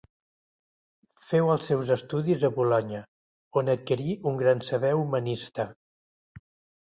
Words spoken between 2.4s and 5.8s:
a Bolonya, on adquirí un gran saber humanista.